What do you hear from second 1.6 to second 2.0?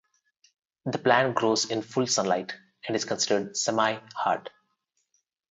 in